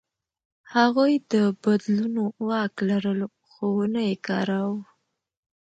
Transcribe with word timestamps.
هغوی 0.75 1.13
د 1.31 1.33
بدلونو 1.63 2.23
واک 2.47 2.73
لرلو، 2.89 3.27
خو 3.49 3.63
ونه 3.77 4.01
یې 4.09 4.15
کاراوه. 4.27 4.81